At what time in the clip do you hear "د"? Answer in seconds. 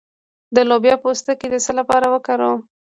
0.55-0.57, 1.51-1.55